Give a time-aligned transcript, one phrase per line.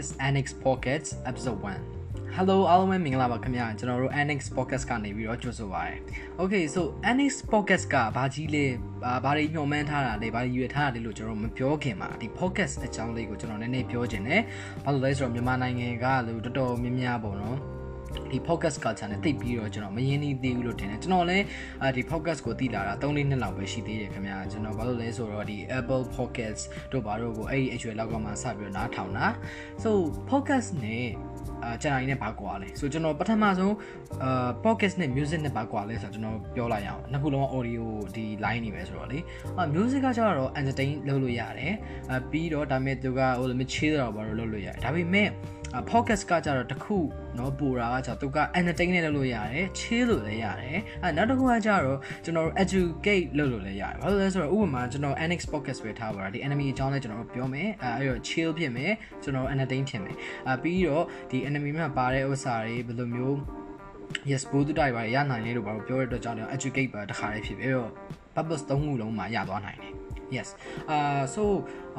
[0.00, 5.96] is Annex Pockets episode 1 Hello အားလုံးပဲမင်္ဂလာပါခင်ဗျာကျွန်တော်တို့ Annex Podcast ကနေပြီးတော့ကြိုဆိုပါရစေ
[6.42, 6.80] Okay so
[7.10, 8.64] Annex Podcast ကဘာကြီးလဲ
[9.24, 14.42] ဘာတွေညှော်မှန်းထားတာလဲဘာတွေရွေထားတာလဲလို့ကျွန်တော်မပြောခင်မှာဒီ podcast အကြောင်းလေးကိုကျွန်တော်နည်းနည်းပြောချင်တယ်
[14.84, 17.58] ဘာလို့လဲဆိုတော့မြန်မာနိုင်ငံကလို့တော်တော်များများပေါ့နော်
[18.30, 21.44] ဒီ podcast culture နဲ့တိတ်ပြီးတော့ကျွန်တော်မရင်းနှီးသေးဘူးလို့ထင်တယ်ကျွန်တော်လည်း
[21.96, 29.26] ဒီ podcast ကိုသိလာတာ3-4နှစ်လောက်ပဲရှိသေးတယ်ခင်ဗျာကျွန်တော်ဘာလို့လဲဆိုတော့ဒီ Apple Podcasts တို့ဘာတို့ကိုအဲ့ဒီအရွယ်လောက်ကမှစပြီးတော့နားထောင်တာ
[29.82, 29.90] so
[30.30, 31.06] podcast နဲ့
[31.64, 33.74] အာကျွန်တော်ရင်းနဲ့ဘာကွာလဲဆိုကျွန်တော်ပထမဆုံး
[34.24, 37.84] အာ podcast နဲ့ music နဲ့ဘာကွာလဲဆိုတော့ကျွန်တော်ပြောလိုက်ရအောင်နှစ်ခုလုံး audio
[38.16, 39.18] ဒီ line နေပဲဆိုတော့လေ
[39.58, 41.74] အာ music ကကျတော့ entertain လုပ်လို့ရတယ်
[42.10, 45.28] အာပြီးတော့ဒါပေမဲ့သူကဟိုလိုမျိုး chill တော့ဘာလို့လုပ်လို့ရတယ်ဒါပေမဲ့
[45.89, 46.97] podcast ကကြတော့တခု
[47.35, 60.15] เนาะပူတာကကြတော့သူက entertain နဲ့လုပ်လို့ရတယ် chill လို့လည်းရတယ်အဲနောက်တစ်ခုကကြတော့ကျွန်တော်တို့ educate လုပ်လို့လည်းရတယ်ဘာလို့လဲဆိုတော့ဥပမာကျွန်တော် annex podcast ပဲထားပါတာဒီ enemy အကြောင်းလည်းကျွန်တော်တို့ပြောမယ်အဲအဲ့တော့ chill ဖြစ်မယ်ကျွန်တော် entertain ဖြစ်မယ်
[60.47, 63.37] အဲပြီးတော့ဒီ enemy မှာပါတဲ့ဥစ္စာတွေဘယ်လိုမျိုး
[64.31, 67.89] yes ဘိုးတူတိုက်ပါရနိုင်လေလို့ဘာလို့ပြောရတဲ့အတွက်ကြောင့် educate ပါတခါလေးဖြစ်ပြီးတော့
[68.35, 69.98] purpose သုံးခုလုံးမှာရသွားနိုင်တယ်
[70.36, 70.48] yes
[70.90, 71.42] အာ so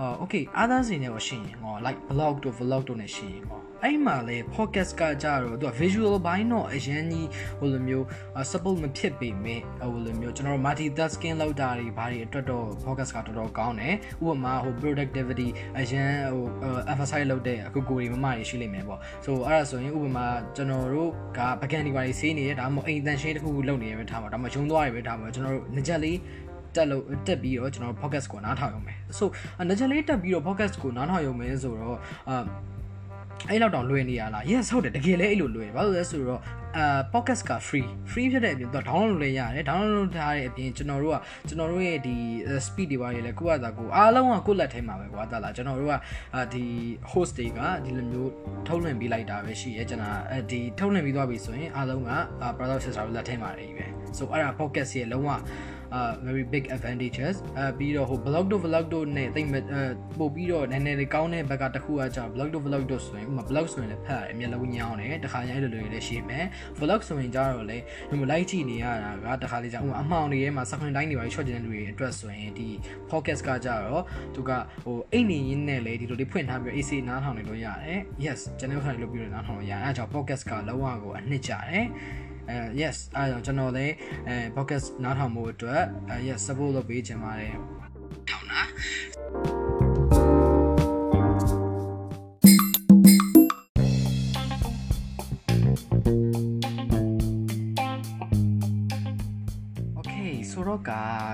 [0.01, 7.27] uh okay others တွေနဲ့ရှင်းရင်ဟော like blog တို့ vlog တို့နဲ့ရှင်းရင်ဟောအဲ့မှာလေ podcast ကကြတော့သူက visual ဘိုင်းတော့အရင်ကြီး
[7.59, 8.05] ဟိုလိုမျိုး
[8.51, 16.45] support မဖြစ်ပေမဲ့ဟိုလိုမျိုးကျွန်တော်တို့ multitasking လောက်တာတွေဘာတွေအတွက်တော့ podcast ကတော်တော်ကောင်းတယ်ဥပမာဟို productivity အရင်ဟို
[16.91, 26.17] emphasize လုပ်တဲ့အခုကိုတွေမမတွေရှိလိမ့်မယ်ပေါ့ so အဲ့ဒါဆိုရင်ဥပမာကျွန်တော်တို့ကပကံဒီပါတွေဆေးနေတယ်ဒါမှမဟုတ်အိမ်တန်ရှင်းတစ်ခုခုလုပ်နေရပဲထားမှာဒါမှရုံသွားရပဲထားမှာကျွန်တော်တို့ငကြက်လေး
[26.75, 29.29] တက်လို့တက်ပြီးတော့ကျွန်တော် podcast ကိုနားထောင်ရုံပဲဆို
[29.69, 31.97] ငကြက်လေးတက်ပြီးတော့ podcast ကိုနားထောင်ရုံပဲဆိုတော့
[32.29, 32.43] အာ
[33.49, 36.41] အဲ့လောက်တောင်လွယ်နေရလား yes ဟုတ်တယ်တကယ်လည်းအဲ့လိုလွယ်ဘာလို့လဲဆိုတော့
[36.77, 42.15] အာ podcast က free free ဖြစ်တဲ့အပြင်သူ download လုပ်လည်းရတယ် download လုပ်ထားတဲ့အပြင်ကျွန်တော်တို့ကကျွန်တော်တို့ရဲ့ဒီ
[42.65, 45.95] speed တွေပါလေကိုယ့်အသာကိုအားလုံးကကိုယ့်လက်ထဲမှာပဲကွာတလားကျွန်တော်တို့က
[46.53, 46.63] ဒီ
[47.11, 48.31] host တွေကဒီလိုမျိုး
[48.67, 50.19] ထုတ်လွှင့်ပေးလိုက်တာပဲရှိရဲကျွန်တော်
[50.51, 52.11] ဒီထုတ်လွှင့်ပြီးသွားပြီဆိုရင်အားလုံးက
[52.57, 53.85] brother sister လက်ထဲမှာနေပြီပဲ
[54.17, 55.31] so အဲ့ဒါ podcast ရဲ့လုံးဝ
[55.97, 59.55] uh very big advantages အဲပြီးတော့ဟို blog တို့ vlog တို့နဲ့တိတ်မ
[60.19, 66.45] ပို့ပြီးတော့နည်းနည်းလေးကောင်းတဲ့ဘက်ကတစ်ခုကကြာ blog တို့ vlog တို့ဆိုရင်ဥပမာ blog ဆိုရင်လည်းဖတ်ရတယ်မျက်လုံးညောင်းတယ်တခါကျအဲ့လိုလိုလည်းရှိမယ်
[66.79, 67.77] vlog ဆိုရင်ကြာတော့လေ
[68.09, 72.67] ဒီလို like ကြည့်နေရတာကတခါလေးကြာဥပမာအမှောင်တွေထဲမှာ second line တွေပါ short ကျင်တဲ့လူတွေအတွက်ဆိုရင်ဒီ
[73.11, 74.03] podcast ကကြာတော့
[74.35, 74.51] သူက
[74.83, 81.87] ဟိုအိတ်နေရင်းနဲ့လေဒီလိုလေးဖွင့်ထားပြီး AC နားထောင်နေလို့ရတယ် yes ကျွန်တော်ခိုင်လို့ပြီးတော့နားထောင်လို့ရတယ်အဲကြောင့် podcast ကလုံးဝကိုအနှစ်ကြတယ်
[82.49, 83.93] အဲ yes အဲကြောင့်ကျွန်တော်လည်း
[84.27, 87.53] အဲ podcast နားထောင်မှုအတွက်အဲ yes support လုပ်ပေးချင်ပါတယ်
[88.29, 88.61] ထောင်နာ
[100.89, 100.91] က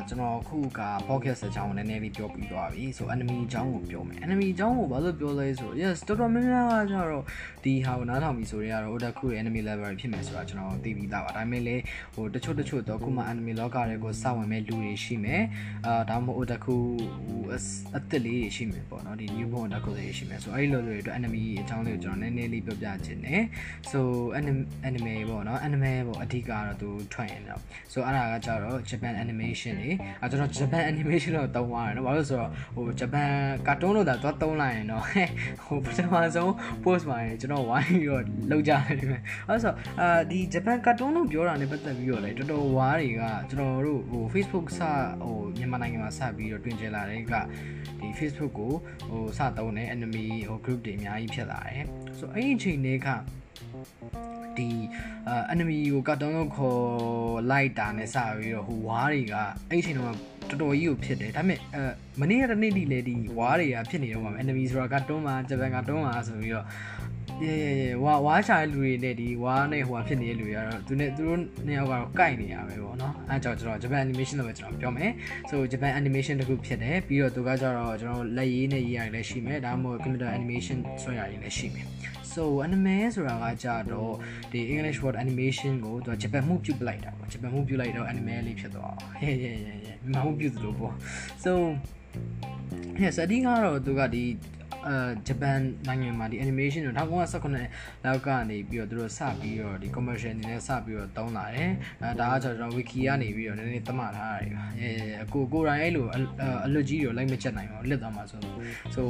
[0.08, 7.24] ကျွန်တော်အခုက podcast အကြောင်းကိုနည်းနည်းလေးပြောပြီးသွားပြီဆို enemy အကြောင်းကိုပြောမယ် enemy အကြောင်းကိုဘာလို့ပြောလဲဆိုတော့ yes တော်တော်များများကကျတော့
[7.64, 11.82] ဒီဟာကိုနားထောင်ပြီးဆိုတော့ otaku ရဲ့ enemy level ဖြစ်မယ်ဆိုတာကျွန်တော်သိပြီးသားပါဒါပေမဲ့လည်း
[12.16, 15.44] ဟိုတချို့တချို့တော့ခုမှ enemy လောကတွေကိုစဝင်မဲ့လူတွေရှိမယ်
[15.86, 16.78] အာဒါမှမဟုတ် otaku
[17.96, 23.44] အသစ်လေးရှိမယ်ပေါ့နော်ဒီ new born otaku တွေရှိမယ်ဆိုအဲ့ဒီလိုတွေအတွက် enemy အကြောင်းလေးကိုကျွန်တော်နည်းနည်းလေးပြောပြချင်တယ်
[23.92, 24.00] so
[24.88, 29.90] anime ပေါ့နော် anime ပေါ့အဓိကတော့သူထွက်ရင်တော့ so အဲ့ဒါကကျတော့ Japan animation လေ
[30.22, 33.30] အဲကျွန်တော် Japan animation တော့တုံးသွားတယ်နော်ဘာလို့ဆိုတော့ဟို Japan
[33.68, 35.04] cartoon လို့သာသွားတုံးလိုက်ရင်တော့
[35.66, 36.52] ဟိုပထမဆုံး
[36.84, 44.80] post မှာကျွန်တော်ဝိုင်းပြီးတော့လောက်ကြတယ်ဒီမဲ့အဲဆိုအာဒီ Japan cartoon လို့ပြောတာနဲ့ပတ်သက်ပြီးတော့လေတော်တော်ဝါးတွေကကျွန်တော်တို့ဟို Facebook စ
[45.24, 47.34] ဟိုမြန်မာနိုင်ငံမှာစပြီးတော့တွင်ကျလာတဲ့က
[48.00, 48.74] ဒီ Facebook ကို
[49.10, 51.84] ဟိုစတုံးတဲ့ enemy ဟို group တွေအများကြီးဖြစ်လာတယ်
[52.18, 53.08] ဆိုအဲ့ဒီအချိန်တွေက
[54.58, 54.70] ဒီ
[55.54, 56.80] enemy ကိုကတ်တုံးလို့ခေါ်
[57.52, 59.36] လိုက်တာနဲ့စပြီးတော့ဟိုဝါးတွေက
[59.70, 60.16] အဲ့ချိန်တော့
[60.50, 61.84] တော်တော်ကြီးကိုဖြစ်တယ်ဒါပေမဲ့အဲ
[62.20, 66.66] မနေ့ကတနေ့ဒီလေဒီဝါးတွေကဖြစ်နေတော့မှာ enemy ဆိုတာကတွန်းမှာဂျပန်ကတွန်းမှာဆိုပြီးတော့
[67.44, 75.12] ရေရေရေဝါဝါချာလူတွေနဲ့ဒီဝါနဲ့ဟိုဖြစ်နေတဲ့လူတွေကတော့သူနဲ့သူတို့နှစ်ယောက်ကတော့ကိုက်နေရပဲပေါ့နော်အဲကြောင့်ကျွန်တော်ဂျပန် animation လို့ပဲကျွန်တော်ပြောမယ်
[75.50, 81.88] ဆိုဂျပန် animation တခုဖြစ်တယ်ပြီးတော့သူကကြတော့ကျွန်တော်လက်ရေးနဲ့ရေးရတယ်လည်းရှိမယ်ဒါမှမဟုတ် computer animation ဆွဲရတယ်လည်းရှိမယ်
[82.38, 84.14] so anime ဆိုတာကကြတော့
[84.52, 90.94] ဒီ English word animation ကိုသူကဂျပန်မှုပြုတ်လိုက်တာပေါ့ဂျပန်မှုပြုတ်လိုက်တော့ anime လေးဖြစ်သွားဟဲ့ဟဲ့ဟဲ့ဟဲ့မဟုတ်ပြုတ်သလိုပေါ့
[91.44, 91.52] so
[93.02, 94.24] yes အဓိကတော့သူကဒီ
[94.88, 94.96] အဲ
[95.28, 104.90] ဂျပန်နိုင်ငံမှာဒီ animation ကို1919လောက်ကနေပြီးတော့သူတို့စပြီးတော့ဒီ commercial အနေနဲ့စပြီးတော့တုံးလာတယ်အဲဒါကကျွန်တော် wiki ကနေပြီးတော့နည်းနည်းသတ်မှတ်ထားရတယ်ပါအဲ
[105.34, 106.06] ကိုကိုရိုင်းအဲ့လို
[106.66, 108.40] အလွတ်ကြီးတွေလိုက်မချက်နိုင်ပါဘူးလစ်သွားမှာဆို
[108.96, 109.08] ဆို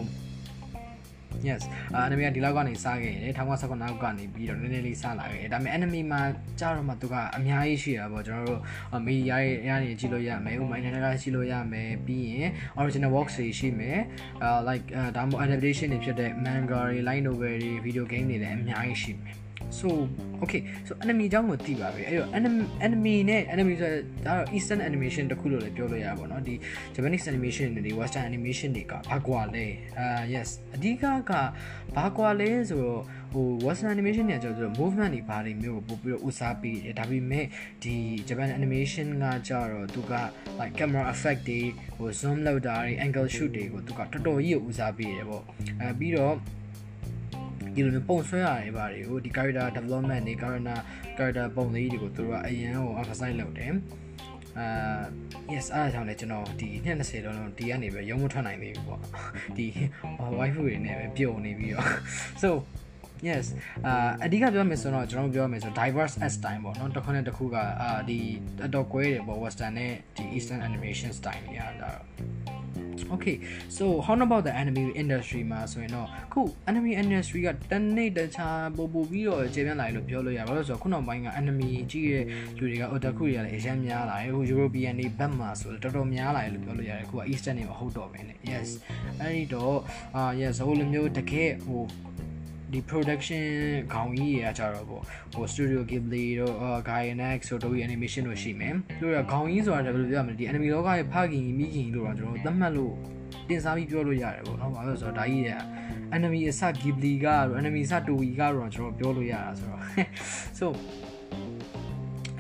[1.47, 1.63] yes
[2.05, 6.21] anime ကဒီလောက်ကနေစခဲ့တယ်1919နောက်ကနေပြီးတော့နည်းနည်းလေးစလာခဲ့တယ်ဒါပေမဲ့ anime မှာ
[6.59, 8.61] ကြာတော့မှသူကအများကြီးရှိတာပေါ့ကျွန်တော်တို့
[9.07, 12.49] media ရဲ့အရာတွေကြည့်လို့ရမယ်ဥပမာ internet ကကြည့်လို့ရမယ်ပြီးရင်
[12.81, 13.99] original works တွေရှိမယ်
[14.67, 19.37] like ဒါမှမဟုတ် adaptation တွေဖြစ်တဲ့ manga တွေ light novel တွေ video game တွေလည်းအများကြီးရှိမယ်
[19.78, 19.88] so
[20.42, 23.90] okay so anime အကြောင်းကိုသိပါပြီအဲ့တော့ anime anime နဲ့ anime ဆို
[24.26, 26.54] ဒါတော့ eastern animation တခုလို့လည်းပြောလို့ရပါတော့เนาะဒီ
[26.94, 29.66] Japanese animation တွေ western animation တွေကဘာကွာလဲ
[29.98, 31.32] အာ yes အဓိကက
[31.96, 33.02] ဘာကွာလဲဆိုတော့
[33.32, 37.46] ဟို western animation เนี่ยကျတော့ movement တွေဘာတွေမျိုးကိုပို့ပြီးတော့ဦးစားပေးတယ်ဒါပေမဲ့
[37.82, 37.94] ဒီ
[38.28, 40.12] Japan animation ကကြတော့သူက
[40.58, 41.60] like camera effect တွေ
[41.96, 45.44] ဟို zoom လောက်တာတွေ angle shoot တွေကိုသူကတော်တော်ကြီးကိုဦးစားပေးတယ်ပေါ့
[45.80, 46.36] အဲပြီးတော့
[47.77, 50.77] ဒီလိုမျိုးပုံဆွဲရတယ်ဗါတွေကိုဒီ character development တွေ character
[51.18, 53.71] character ပုံလေးတွေကိုသူတို့ကအရန်ကို emphasize လုပ်တယ်
[54.59, 55.01] အာ
[55.53, 59.01] yes အားကြောင့်လည်းကျွန်တော်ဒီ20လုံးလုံးဒီကနေပဲရုံးမထွက်နိုင်သေးဘူးပေါ့
[59.57, 59.68] ဒီ
[60.39, 61.88] waifu တွေနဲ့ပဲပြုံနေပြီးတော့
[62.41, 62.50] so
[63.27, 63.45] yes
[63.85, 68.19] အာအဓိကပြောမယ်ဆိုတော့ကျွန်တော်ပြောမယ်ဆို diverse s style ပေါ့နော်တစ်ခုနဲ့တစ်ခုကအာဒီ
[68.65, 72.56] အတော်ကွဲတယ်ပေါ့ western နဲ့ဒီ eastern animation style တွေอ่ะဒါတော့
[73.15, 73.35] Okay
[73.77, 82.23] so how about the anime industry မှာဆိုရင်တော့ခု anime industry ကတနေ့တခြားပို့ပို့ပြီးတော့ကျေပြန့်လာလို့ပြောလို့ရပါလို့ဆိုတော့ခုနောက်ပိုင်းက anime ကြည့်ရဲ့
[82.57, 88.67] လူတွေက otaku တွေကလည်းအများများလာတယ်ဟို European တွေဘက်မှာဆိုတော့တော်တော်များလာတယ်လို့ပြောလို့ရတယ်ခုက Eastern တွေမဟုတ်တော့ဘဲနဲ့ yes
[89.19, 89.77] အဲ့ဒီတော့
[90.15, 91.83] အာ yes ဟိုလိုမျိုးတကယ်ဟို
[92.71, 93.43] ဒီ production
[93.93, 95.03] ခေါင်းကြီးတွေကကြတော့ပေါ့
[95.33, 96.55] ဟို Studio Ghibli တို့
[96.89, 102.93] Gainax ဆိုတော့ animation တို့ရှိမယ်တို့ရခေါင်းကြီးဆိုတာလည်းဘယ်လိုပြောရမလဲဒီ anime လောကရဲ့ဖခင်မိခင်လို့တော့ကျွန်တော်သတ်မှတ်လို့
[103.47, 105.61] တင်စားပြီးပြောလို့ရတယ်ပေါ့နော်ဘာလို့လဲဆိုတော့ဒါကြီးရဲ့
[106.15, 107.27] enemy အစ Ghibli က
[107.59, 109.81] enemy အစ Toei ကတော့ကျွန်တော်ပြောလို့ရတာဆိုတော့
[110.59, 110.65] so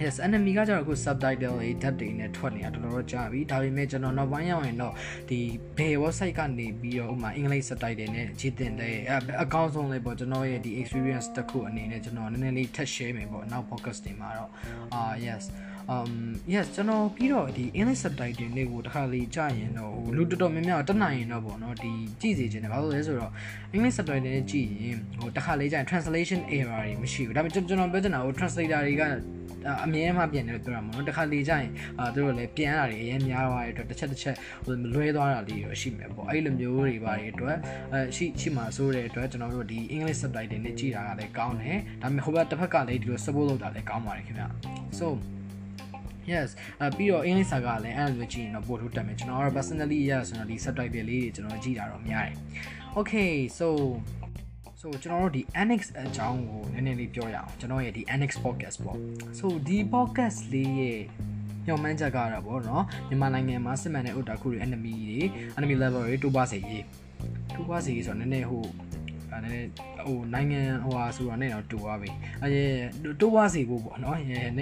[0.03, 4.93] yes enemy ကကျတော့အခု subtitle တွေ dub တွေနဲ့ထွက်နေတာတော်တော်ကြာပြီဒါပေမဲ့ကျွန်တော်နောက်ပိုင်းရောက်ရင်တော့
[5.29, 5.39] ဒီ
[5.77, 8.95] ဘယ် website ကနေပြီးတော့ဥမာအင်္ဂလိပ် subtitle နဲ့ကြည့်တင်တဲ့
[9.43, 14.51] အကောင့်ဆုံးလေးပေါ့ကျွန်တော်ရဲ့ဒီ experience တစ်ခုအနေနဲ့ကျွန်တော်နည်းနည်းလေးထပ် share မယ်ပေါ့နောက် podcast တွေမှာတော့
[14.93, 15.43] အာ yes
[15.95, 16.11] um
[16.53, 21.91] yes ကျွန်တော်ပြီးတော့ဒီ English subtitle တွေကိုတစ်ခါလေးကြာရင်တော့ဟိုလူတော်တော်များများတက်နိုင်ရင်တော့ပေါ့နော်ဒီ
[22.21, 23.31] ကြည့်စီခြင်းတယ်ဘာလို့လဲဆိုတော့
[23.75, 29.03] English subtitle နဲ့ကြည့်ရင်ဟိုတစ်ခါလေးကြာရင် translation error တွေမရှိဘူးဒါပေမဲ့ကျွန်တော်ပြောချင်တာဟို translator တွေက
[29.85, 34.35] အမြဲမှပြန်တယ်လို့ပြောတာမဟုတ်နော်တစ်ခါလေကြာရင်အာတို့လည်းပြန်ရတာတွေအရင်များသွားတဲ့အတွက်တစ်ချက်တစ်ချက်
[34.65, 37.57] ဟိုလွဲသွားတာလေးရောရှိမယ်ပေါ့အဲ့လိုမျိုးတွေပါတွေအတွက်
[37.93, 44.45] အဲရှိရှိမှဆိုတဲ့အတွက်ကျွန်တော်တို့ဒီ English subtitle နဲ့ကြည့်တာကလည်းကောင်းတယ်ဒါပေမဲ့ဟိုဘက်တစ်ဖက်ကလည်းဒီလို support လုပ်တာလည်းကောင်းပါတယ်ခင်ဗျ
[44.99, 45.07] so
[46.33, 46.49] yes
[46.81, 52.35] အပြီးတော့ English စာကလည်းအဲ့လိုကြည့်ရင်တော့ပို့ထုတ်တက်မယ်ကျွန်တော်ကတော့ personally ရဆိုတော့ဒီ subtitle လေးတွေကျွန်တော်ကြည့်တာတော့များတယ်
[52.97, 53.67] okay so
[54.81, 58.97] so ကျွန်တော်တို့ဒီ annex အကြောင်းကိုနည်းနည်းလေးပြောရအောင်ကျွန်တော်ရဲ့ဒီ annex podcast ပေါ့
[59.39, 60.99] so ဒီ podcast လေးရဲ့
[61.65, 65.19] ညှော်မှန်းချက်ကတော့ဗောနော်မြန်မာနိုင်ငံမှာစစ်မှန်တဲ့ otaku တွေ enemy တွေ
[65.57, 66.83] enemy level တွေတိုးပါစေရေး
[67.55, 68.63] တိုးပါစေရေးဆိုတော့နည်းနည်းဟို
[69.37, 69.69] အဲနည်းနည်း
[70.05, 72.09] ဟိုနိုင်ငံဟိုဟာဆိုတော့နဲ့တော့တူသွားပြီ
[72.43, 72.49] အဲ
[73.21, 74.17] တိုးွားစီဖို့ပေါ့နော်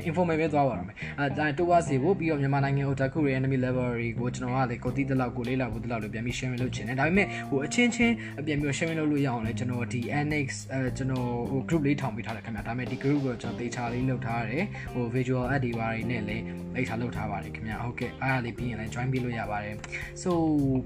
[0.09, 1.25] informal ပဲသွားပါတော့မယ်အဲ
[1.57, 8.13] တိုးွားစီဖို့ပြီးတော့မြန်မာနိုင်ငံ otaku ရဲ့ enemy level တွေကိုကျွန်တော်ကလေကိုတီးတလောက်ကိုလေးလောက်ကိုတလောက်လို့ပြန်ပြီး sharing လုပ်ချင်တယ်ဒါပေမဲ့ဟိုအချင်းချင်း
[8.45, 14.63] ပြန်ပြီး sharing လုပ်လို့ရအောင်လဲကျွန်တော်ဒီ annex အဲကျွန်တော်ဟို group လေးထောင်ပေးထားတယ်ခင်ဗျာဒါပေမဲ့ဒီ group ကိုကျွန်တော် data လေးလုပ်ထားတယ်
[14.93, 16.43] ဟို visual add တွေပါတွေနဲ့လည်း
[16.75, 19.75] data လုပ်ထားပါတယ်ခင်ဗျာဟုတ်ကဲ့အားလေးပြီးရင်လည်း join ပေးလို့ရပါတယ်
[20.23, 20.31] so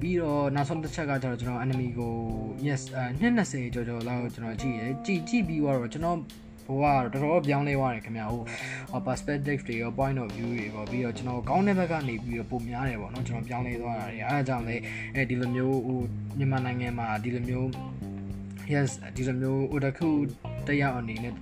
[0.02, 2.14] ပြီးတော့နောက်ဆုံးတစ်ချက်ကကျတော့ကျွန်တော် enemy ကို
[2.68, 2.82] yes
[3.22, 6.18] 220ကျော်ကျော်လောက်ကျွန်တော်ကြည့်ရကြည့်ကြည့်ပြီးတော့ကျွန်တော်
[6.66, 8.44] ဟိုကတော်တော်ပြောင်းလဲသွားတယ်ခင်ဗျာဟို
[9.08, 14.76] perspective တွေရော point of view တွေရောပြီးတော့ကျွန်တော်ကောင်းတဲ့ဘက်ကနေပြီးတော့ပုံများတယ်ပေါ့နော်ကျွန်တော်ပြောင်းလဲသွားတာတွေအဲအကြောင်းလေ
[15.16, 16.00] အဲဒီလိုမျိုးဟို
[16.38, 17.68] မြန်မာနိုင်ငံမှာဒီလိုမျိုး
[18.74, 20.10] yes ဒီလိုမျိုး otaku
[20.68, 21.34] တရားအနေနဲ့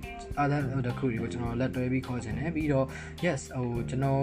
[0.42, 2.86] other otaku တွေကိုကျွန်တော်လက်တွဲပြီးခေါ်ချင်တယ်ပြီးတော့
[3.24, 4.22] yes ဟိုကျွန်တော်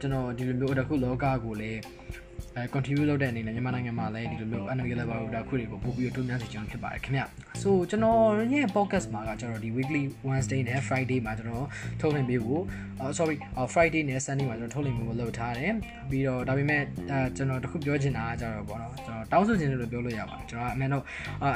[0.00, 1.80] ကျွန်တော်ဒီလိုမျိုး otaku လောကကိုလည်း
[2.56, 7.22] အဲ contribute လုပ်တဲ့အနေနဲ့မြန်မာနိုင်ငံမှာလည်းဒီလိုမျိုး anime level ကိုဒါခုတွေကိုပို့ပြီးတိုးများစီကျွန်တော်ဖြစ်ပါတယ်ခင်ဗျ။
[7.62, 8.20] So ကျွန်တော်
[8.52, 11.66] ရဲ့ podcast မှာကကျွန်တော်ဒီ weekly Wednesday နဲ့ Friday မှာကျွန်တော်
[12.00, 12.62] ထုတ်လွှင့်ပေးဖို့
[13.18, 13.36] sorry
[13.74, 15.72] Friday နဲ့ Sunday မှာကျွန်တော်ထုတ်လွှင့်ပေးဖို့လုပ်ထားတယ်။
[16.10, 21.04] ပြီးတော့ဒါပေမဲ့အဲကျွန်တော်တခုပြောချင်တာကကျတော့ပေါ့နော်ကျွန်တော်တောင်းဆိုချင်တယ်လို့ပြောလို့ရပါတယ်။ကျွန်တော်အမှန်တော့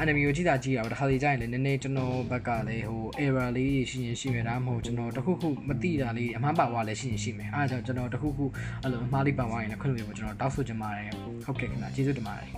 [0.02, 8.44] anime ကိုကြည့်တာကြည့်ရအောင်တစ်ခါလေကြာရင်လည်းနည်းနည်းကျွန်တော်ဘက်ကလည်းဟို error လေးရှိရင်ရှိမယ်ဒါမှမဟုတ်ကျွန်တော်တခုခုမသိတာလေးအမှားပါသွားလည်းရှိရင်ရှိမယ်။အဲဒါကြောင့်ကျွန်တော်တခုခု
[8.82, 11.11] အဲ့လိုအမှားလေးပါသွားရင်လည်းခွင့်လို့ရပါကျွန်တော်တောင်းဆိုချင်ပါတယ်
[11.45, 12.49] ဟုတ်ကဲ့ခင်ဗျာကျေးဇူးတင်ပါတယ်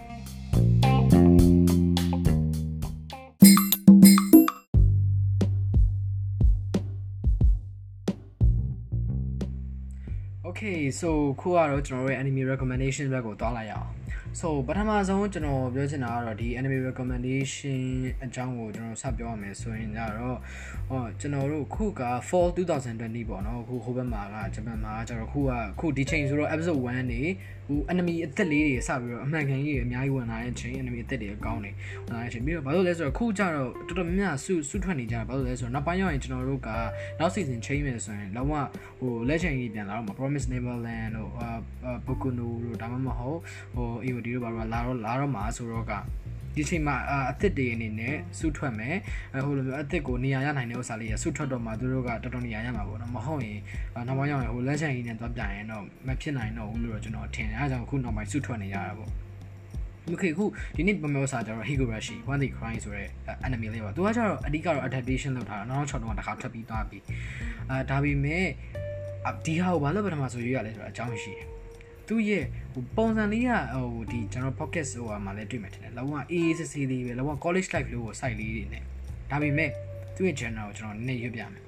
[10.44, 10.62] โอเค
[11.00, 11.10] so
[11.42, 13.90] ခုကတော့ကျွန်တော်တို့ရဲ့ anime recommendation ဘက်ကိုသွားလိုက်ရအောင်
[14.40, 17.82] so ပထမဆုံးကျွန်တော်ပြောချင်တာကတော့ဒီ anime recommendation
[18.24, 20.38] အကြောင်းကိုကျွန်တော်ဆက်ပြောရမယ်ဆိုရင်ကြတော့
[20.90, 27.22] ဟောကျွန်တော်တို့ခုက fall 2020ပေါ့နော်ခုဟိုဘက်မှာကဂျပန်မှာကျတော့ခုကခုဒီချိန်ဆိုတော့ episode 1နေ
[27.67, 31.71] ဟို enemy အသက်လေးတွေစပြီးတော့အမှန်ကန်ကြီးတွေအများကြီးဝင်လာတဲ့ချိန် enemy အသက်တွေအကောင်းနေ
[32.05, 36.69] ဝင်လာတဲ့ချိန်ပြီးတော့ဘာလို့လဲဆိုတော့ခုကျတော့တော်တော်များများဆုဆုထွက်နေကြတာဘာလို့လဲဆိုတော့နောက်ပိုင်းရောက်ရင်ကျွန်တော်တို့က
[37.19, 38.55] နောက် season change မယ်ဆိုရင်လုံးဝ
[39.01, 41.31] ဟို legend ကြီးပြန်လာတော့မှာ promise neverland တို့
[42.07, 43.39] boku no တို့ဒါမှမဟုတ်
[43.75, 45.93] ဟို AOD တို့ဘာလို့လာတော့လာတော့မှာဆိုတော့က
[46.57, 48.97] ဒီချိန်မှာအအစ်စ်တွေအနေနဲ့စုထွက်မယ်
[49.45, 53.61] ဟိုလိုမျိုးအစ်စ်ကိုနေရာရနိုင်တဲ့ဥစ္စာလေးရစုထွက်တော့မှသူတို့ကတော်တော်နေရာရမှာပေါ့နော်မဟုတ်ရင်
[54.07, 59.11] နောက်ပိုင်းရောက်ရင်ဟိုလက်ချန်ကြီးနဲ့သွားပြရင်တော့မဖြစ်နိုင်တော့ဘူးလို့တော့ကျွန်တော်ထင်တယ်အဲဒါကြောင့်ခုနောက်ပိုင်းစုထွက်နေရတာပေါ့
[60.13, 60.45] Okay ခု
[60.77, 63.09] ဒီနေ့ပမောစာကျတော့ Higurashi One the Crying ဆိုတဲ့
[63.47, 66.99] anime လေးပါသူကကျတော့အဓိကတော့ adaptation လုပ်ထားတာနောက်6တော့တခါထပ်ပြီးသွားပြီ
[67.71, 68.45] အာဒါပေမဲ့
[69.47, 71.56] ဒီဟာကိုဘာလို့ပထမဆိုရွေးရလဲဆိုတော့အကြောင်းရှိတယ်
[72.09, 78.83] သူရဲ့ဟိုပုံစံလေးကဟိုဒီကျွန်တော် pocket ဟိုမှာလည်းတွေ့မှထင်တယ်လုံးဝအေးအေးဆေးဆေးလေးပဲလုံးဝ college life လို့ကို site လေးတွေနဲ့
[79.31, 79.71] ဒါပေမဲ့
[80.15, 81.63] သူရဲ့ genre ကိုကျွန်တော်နည်းနည်းရွေးပြမယ်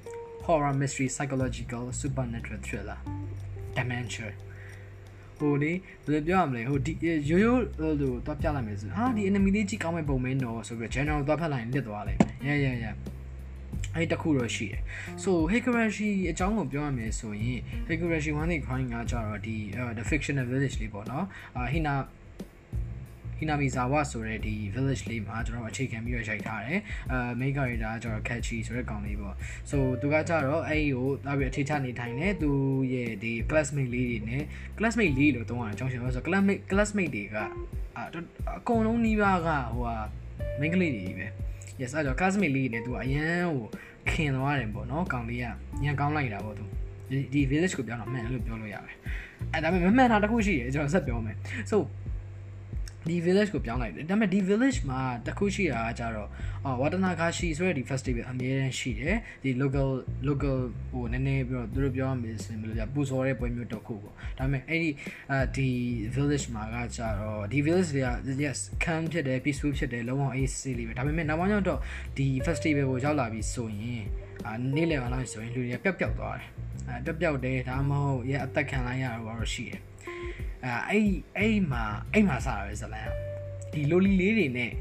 [0.45, 2.99] horror mystery psychological supernatural thriller
[3.77, 4.33] dimension
[5.39, 5.73] ဟိုလေ
[6.07, 6.93] ဘယ်လိုပြောရမလဲဟိုဒီ
[7.29, 12.95] ရိုးရိုးလို့တော့ပြလိုက်မယ်ဆိုဟာဒီ enemy လေးကြည့်ကောင်းမဲ့ပုံမင်းတော့ဆိုပြီး general သွားဖက်လိုက်ရင်လစ်သွားလိမ့်မယ် yeah yeah yeah
[13.99, 14.83] အဲ့တခုတော့ရှိတယ်
[15.23, 19.57] so Higurashi အကြောင်းကိုပြောရမယ်ဆိုရင် Higurashi one day crying ကကြတော့ဒီ
[19.99, 21.27] the fictional village လေးပေါ့နော်
[21.57, 21.95] အာ Hina
[23.41, 26.81] ဟီနာမီဇာဝဆိုတဲ့ဒီ village လေးမှာကျွန်တော်အခြေခံပြီးတော့ရိုက်ထားတယ်
[27.13, 29.35] အဲ main character ကကျွန်တော် catchy ဆိုတဲ့ကောင်လေးပေါ့
[29.71, 32.51] so သူကကြတော့အဲ့ဒီကိုတာပြီးအခြေချနေထိုင်နေသူ
[32.93, 34.43] ရဲ့ဒီ classmate လေးတွေနဲ့
[34.79, 37.37] classmate လေးလို့တုံးတာအကြောင်းရှင်လို့ဆို classmate classmate တွေက
[37.99, 39.97] အကုန်လုံးနှီးပါးကဟိုဟာ
[40.61, 41.27] main ကလေးတွေပဲ
[41.81, 43.67] yes အဲ့တော့ classmate လေးနဲ့သူကအရန်ဟို
[44.11, 45.47] ခင်သွားတယ်ပေါ့နော်ကောင်လေးက
[45.83, 46.65] ညံကောင်းလိုက်တာပေါ့သူ
[47.33, 48.97] ဒီ village ကိုပြောတော့မှန်လို့ပြောလို့ရတယ်
[49.53, 51.37] အဲဒါပေမဲ့မမှန်တာတခုရှိတယ်ကျွန်တော်ဆက်ပြောမယ်
[51.71, 51.77] so
[53.09, 56.29] ဒီ village ကိုပြောင်းလိုက်တယ်ဒါပေမဲ့ဒီ village မှာတခုရှိတာကကြတော့
[56.65, 59.89] အော်ဝါတနာကာရှိဆိုတဲ့ဒီ festival အများကြီးရှိတယ်ဒီ local
[60.29, 60.57] local
[60.93, 64.91] ဟိုနည်းနည်းပြီးတော့သူတို့ပြောရမယ်ဆိုရင်ဘယ်လိုလဲပူစော်တဲ့ပွဲမျိုးတစ်ခုပေါ့ဒါပေမဲ့အဲ့ဒီ
[65.31, 65.69] အဲဒီ
[66.17, 68.11] village မှာကကြတော့ဒီ village တွေက
[68.45, 71.81] yes calm ဖြစ်တယ် peaceful ဖြစ်တယ်လုံးဝအေးဆေးလေးပဲဒါပေမဲ့နောက်ပိုင်းတော့
[72.19, 74.05] ဒီ festival ကိုရောက်လာပြီးဆိုရင်
[74.47, 76.49] အာနေ့လယ်ပိုင်းလောက်ဆိုရင်လူတွေကပျောက်ပျောက်သွားတယ်
[76.89, 79.81] အဲပျောက်ပျောက်တယ်ဒါမှမဟုတ်ရအသက်ခံလိုက်ရတော့ရှိတယ်
[80.65, 83.09] အဲအဲ့အဲ့မှာအဲ့မှာစတာပဲဇလန်
[83.73, 84.73] ဒီလိုလီလေးတွေနဲ့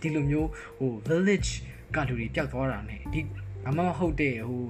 [0.00, 1.50] ဒီလိုမျိုးဟို village
[1.94, 3.20] ကလူတွေပျောက်သွားတာ ਨੇ ဒီ
[3.64, 4.62] ဘာမှမဟုတ်တဲ့ဟို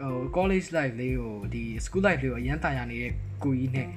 [0.00, 3.12] ဟို college life လေးကိုဒီ school life လေးကိုအရန်တာရနေတဲ့
[3.44, 3.88] ကိုကြီးနဲ့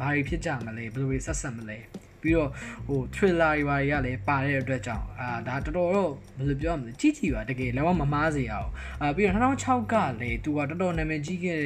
[0.00, 1.78] ဘာတွေဖြစ်ကြမလဲဘယ်လိုတွေဆက်ဆက်မလဲ
[2.22, 2.50] ပြီးတော့
[2.86, 8.70] ဟို thriller တွေဘာတွေကလည်းပါတဲ့အတွက်ကြောင့်အာဒါတော်တော်တော့ဘယ်လိုပြောရမလဲကြီးကြီးပါတကယ်လည်းမမားစေရအောင်
[9.02, 11.62] အာပြီးတော့2006ကလည်းသူကတော်တော်နာမည်ကြီးခဲ့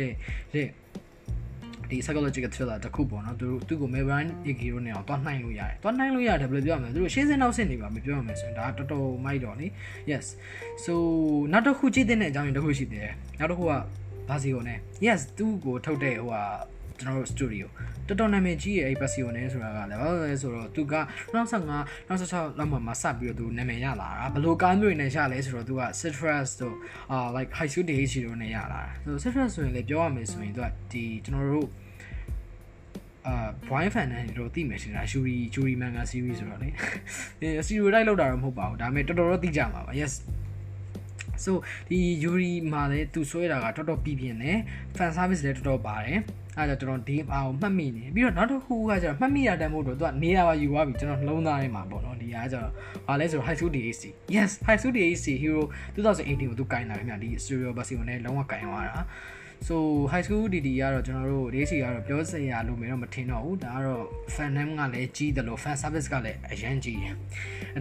[0.54, 0.68] တဲ့
[1.90, 9.66] ဒီ psychological thriller တခုပေါ့နော်သူသူ့ကို Meran Ikiro နဲ့အောင်တွားနှိုင်းလို့ရတယ်တွားနှိုင်းလို့ရတယ်ဘယ်လိုပြောရမလဲသူတို့ရှင်းစင်းနောက်ဆင့်နေပါမပြောရမယ်ဆိုရင်ဒါတော်တော်မိုက်တော့လေ
[10.10, 10.26] yes
[10.84, 10.92] so
[11.52, 13.72] နောက်တစ်ခုကြည့်တဲ့အကြောင်းရင်းတစ်ခုရှိသေးတယ်နောက်တစ်ခုက
[14.28, 16.44] ဘာစီကိုနဲ့ yes သူ့ကိုထုတ်တဲ့ဟိုဟာ
[17.00, 17.66] ကျွန်တော်တို့ studio
[18.06, 20.94] တော်တော်နာမည်ကြီးရဲ့အဲ့ Passion နဲ့ဆိုတာကလည်းဘာလို့လဲဆိုတော့သူက
[21.32, 26.76] 2015 2016လောက်မှာမစပြီးတော့သူနာမည်ရလာတာဘယ်လိုကားမျိုးနဲ့ရလဲဆိုတော့သူက Citrus တို့
[27.12, 31.68] အာ like High School Days တို့နဲ့ရလာတာဆို Citrus ဆိုရင်လည်းပြောရမယ်ဆိုရင်သူကဒီကျွန်တော်တို့
[33.26, 36.68] အာ Brian Fan နဲ့တို့သိမယ်ရှင်လား Shuri Shuri Manga series ဆိုတော့လေ
[37.40, 40.12] အဲ stereotype လောက်တာတော့မဟုတ်ပါဘူးဒါပေမဲ့တော်တော်တော့သိကြမှာပါ yes
[41.44, 41.52] so
[41.90, 44.58] ဒီ Yuri မှာလည်းသူဆွဲတာကတော်တော်ပြပြင်းတယ်
[44.96, 46.18] fan service လည်းတော်တော်ပါတယ်
[46.56, 52.72] အဲ့ဒါကျွန်တော်ဒီအားကိုမှတ်မိနေပြီးတော့နောက်တစ်ခုကကျတော့မှတ်မိရတဲ့မို့တော့သူကနေရာပါယူသွားပြီကျွန်တော်နှလုံးသားထဲမှာပေါ့နော်ဒီအားကျတော့
[53.08, 54.02] ဘာလဲဆိုတော့ High School DAC
[54.34, 55.62] yes High School DAC Hero
[55.94, 58.96] 2018ကိုသူကင်လာခင်ဗျဒီ Studio Version နဲ့လုံးဝကင်သွားတာ
[59.68, 67.14] so high school DD ကတော့ကျွန်တော်တို့ DC ကတော့ပြောစရာလို့မတော့မထင်တော့ဘူးဒါကတော့ fan name ကလည်းကြီးတယ်လို့ fan service ကလည်းအရင်ကြီးတယ်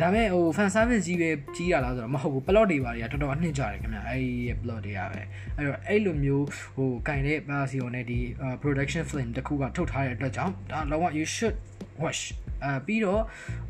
[0.02, 4.32] ဒါပေမဲ့ဟို fan service ကြီးပဲကြီးရလားဆိုတော့မဟုတ်ဘူး plot တွေပါတွေကတော်တော်အနှစ်ကြတယ်ခင်ဗျအဲ့ဒီ
[4.62, 5.22] plot တွေကပဲ
[5.58, 6.46] အဲ့တော့အဲ့လိုမျိုး
[6.76, 8.20] ဟိုကင်တဲ့ version နဲ့ဒီ
[8.62, 11.56] production film တခုကထုတ်ထားတဲ့အတွက်ကြောင့်ဒါလုံးဝ you should
[12.04, 12.22] watch
[12.64, 13.22] အာပြီးတော့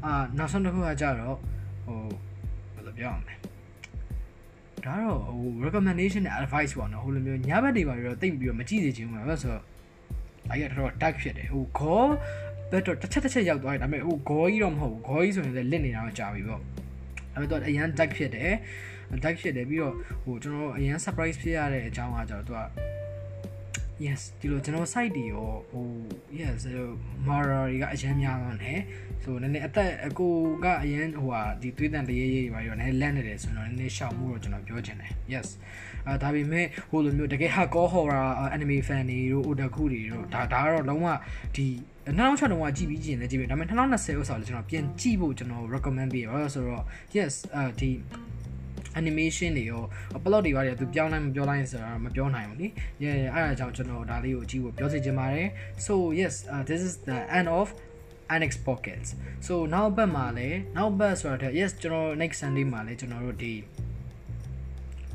[0.05, 1.35] အာနောက်ဆုံးတစ်ခုကကြတော့
[1.85, 1.99] ဟို
[2.75, 3.48] ဘယ်လိုပြောရမလဲ
[4.87, 9.63] ဒါတော့ဟို recommendation နဲ့ advice ပေါ့နော်ဟိုလိုမျိုးညဘက်တွေပါတော့တိတ်ပြီးတော့မကြည့်စေချင်ဘူးပါဆိုတော့
[10.51, 12.09] အဲ့ရတော့ dark ဖြစ်တယ်ဟိုခေါ်
[12.71, 16.65] ဘက်တော့တစ်ချက်တစ်ချက်ရောက်သွားတယ်ဒါပေမဲ့ဟိုဂေါ်ကြီးတော့မဟုတ်ဘူးဂေါ်ကြီးဆိုရင်လည်းလစ်နေတာတော့ကြာပြီပေါ့ဒါ
[17.33, 18.53] ပေမဲ့တော့အရန် dark ဖြစ်တယ်
[19.23, 19.93] dark ဖြစ်တယ်ပြီးတော့
[20.23, 22.59] ဟိုကျွန်တော်အရန် surprise ဖြစ်ရတဲ့အကြောင်းကကျတော့သူက
[24.05, 25.87] yes ဒီလိုကျွန်တော် site တွေရောဟို
[26.39, 26.59] yes
[27.27, 28.79] mara တွေကအရင်များတော့တယ်
[29.23, 30.33] ဆိုနည်းနည်းအသက်အကို
[30.65, 35.47] ကအရင်ဟိုဟာဒီသွေးတန်တရေရေးတွေပါရောနည်းလက်နေတယ်ဆိုတော့နည်းနည်းရှောက်မှုတော့ကျွန်တော်ပြောချင်တယ် yes
[36.07, 38.25] အာဒါပေမဲ့ဟိုလိုမျိုးတကယ် hardcore horror
[38.55, 41.07] anime fan တွေတို့ otaku တွေတို့ဒါဒါကတော့လုံးဝ
[41.55, 41.67] ဒီ
[42.07, 46.83] 2006တုန်းကကြည့်ပြီးကြည့်ရင်လည်းကြည့်ပြီဒါပေမဲ့2020ဥစ္စာကိုကျွန်တော်ပြန်ကြည့်ဖို့ကျွန်တော် recommend ပေးရတော့ဆိုတော့
[47.15, 47.91] yes အာဒီ
[48.99, 49.83] animation တွေရော
[50.23, 52.67] plot တွေပါတယ်သူပြောင်းလိုက်မပြောလိုက်ဆိုတာမပြောနိုင်ဘူးလी
[53.03, 55.47] yeah အဲ့ဒါကြောင့်ကျွန်တော်ဒါလေးကိုကြည့်ဖို့ပြောစီချင်ပါတယ်
[55.85, 57.65] so yes uh, this is the end of
[58.33, 59.07] annex pockets
[59.47, 63.53] so နောက်ဘက်မှာလည်းနောက်ဘက်ဆိုတော့ yes ကျွန်တော် next sunday မှာလည်းကျွန်တော်တို့ဒီ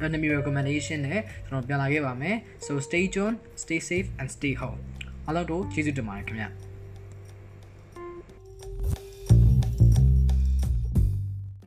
[0.06, 4.80] enemy recommendation နဲ့ကျွန်တော်ပြန်လာခဲ့ပါမယ် so stay tuned stay safe and stay home
[5.26, 6.48] အားလုံးတို့ကျေးဇူးတင်ပါတယ်ခင်ဗျာ